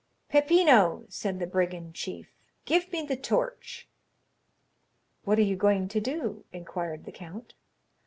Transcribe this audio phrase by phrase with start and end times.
[0.29, 2.33] "Peppino," said the brigand chief,
[2.65, 3.87] "give me the torch."
[5.25, 7.53] "What are you going to do?" inquired the count.